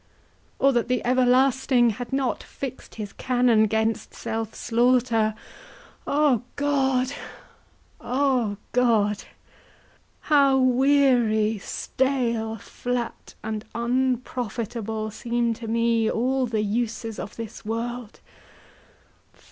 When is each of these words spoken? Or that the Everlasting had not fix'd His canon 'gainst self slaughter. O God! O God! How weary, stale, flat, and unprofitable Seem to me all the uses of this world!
Or 0.57 0.73
that 0.73 0.87
the 0.87 1.05
Everlasting 1.05 1.91
had 1.91 2.11
not 2.11 2.41
fix'd 2.41 2.95
His 2.95 3.13
canon 3.13 3.67
'gainst 3.67 4.15
self 4.15 4.55
slaughter. 4.55 5.35
O 6.07 6.41
God! 6.55 7.11
O 7.99 8.57
God! 8.71 9.25
How 10.21 10.57
weary, 10.57 11.59
stale, 11.59 12.55
flat, 12.55 13.35
and 13.43 13.63
unprofitable 13.75 15.11
Seem 15.11 15.53
to 15.53 15.67
me 15.67 16.09
all 16.09 16.47
the 16.47 16.61
uses 16.63 17.19
of 17.19 17.35
this 17.35 17.63
world! 17.63 18.21